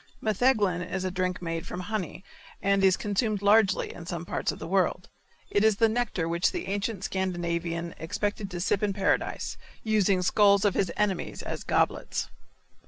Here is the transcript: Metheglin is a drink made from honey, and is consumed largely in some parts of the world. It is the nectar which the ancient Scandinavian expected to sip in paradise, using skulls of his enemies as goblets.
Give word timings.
Metheglin 0.19 0.81
is 0.81 1.03
a 1.05 1.11
drink 1.11 1.43
made 1.43 1.67
from 1.67 1.81
honey, 1.81 2.23
and 2.59 2.83
is 2.83 2.97
consumed 2.97 3.43
largely 3.43 3.93
in 3.93 4.07
some 4.07 4.25
parts 4.25 4.51
of 4.51 4.57
the 4.57 4.65
world. 4.65 5.09
It 5.51 5.63
is 5.63 5.75
the 5.75 5.87
nectar 5.87 6.27
which 6.27 6.51
the 6.51 6.65
ancient 6.69 7.03
Scandinavian 7.03 7.93
expected 7.99 8.49
to 8.49 8.59
sip 8.59 8.81
in 8.81 8.93
paradise, 8.93 9.57
using 9.83 10.23
skulls 10.23 10.65
of 10.65 10.73
his 10.73 10.91
enemies 10.97 11.43
as 11.43 11.63
goblets. 11.63 12.31